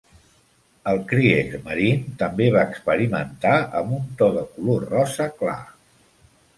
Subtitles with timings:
[0.91, 5.61] El Kriegsmarine també va experimentar amb un to de color rosa clar.